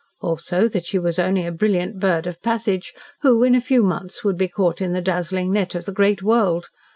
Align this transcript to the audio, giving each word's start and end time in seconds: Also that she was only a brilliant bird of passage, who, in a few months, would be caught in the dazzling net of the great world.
Also 0.19 0.67
that 0.67 0.83
she 0.83 0.97
was 0.97 1.19
only 1.19 1.45
a 1.45 1.51
brilliant 1.51 1.99
bird 1.99 2.25
of 2.25 2.41
passage, 2.41 2.91
who, 3.21 3.43
in 3.43 3.53
a 3.53 3.61
few 3.61 3.83
months, 3.83 4.23
would 4.23 4.35
be 4.35 4.47
caught 4.47 4.81
in 4.81 4.93
the 4.93 4.99
dazzling 5.01 5.51
net 5.53 5.75
of 5.75 5.85
the 5.85 5.93
great 5.93 6.23
world. 6.23 6.69